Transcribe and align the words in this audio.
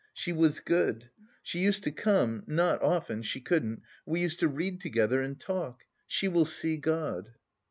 She 0.15 0.31
was 0.33 0.61
good... 0.61 1.11
she 1.43 1.59
used 1.59 1.83
to 1.83 1.91
come... 1.91 2.41
not 2.47 2.81
often... 2.81 3.21
she 3.21 3.39
couldn't.... 3.39 3.83
We 4.03 4.19
used 4.21 4.39
to 4.39 4.47
read 4.47 4.81
together 4.81 5.21
and... 5.21 5.39
talk. 5.39 5.81
She 6.07 6.27
will 6.27 6.45
see 6.45 6.77
God." 6.77 7.35